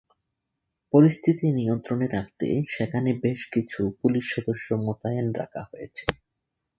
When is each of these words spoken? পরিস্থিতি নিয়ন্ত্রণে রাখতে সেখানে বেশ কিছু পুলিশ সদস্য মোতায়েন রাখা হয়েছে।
পরিস্থিতি 0.93 1.47
নিয়ন্ত্রণে 1.51 2.07
রাখতে 2.07 2.47
সেখানে 2.69 3.09
বেশ 3.23 3.41
কিছু 3.53 3.81
পুলিশ 4.01 4.25
সদস্য 4.35 4.67
মোতায়েন 4.85 5.27
রাখা 5.39 5.61
হয়েছে। 5.69 6.05